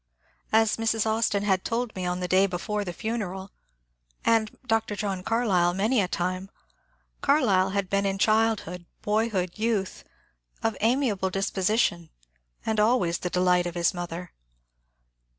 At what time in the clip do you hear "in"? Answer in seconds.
8.07-8.17